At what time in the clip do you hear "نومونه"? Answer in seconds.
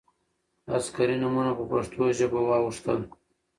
1.21-1.51